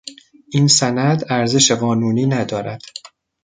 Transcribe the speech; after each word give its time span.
این 0.53 0.67
سند 0.67 1.25
ارزش 1.29 1.71
قانونی 1.71 2.25
ندارد. 2.25 2.81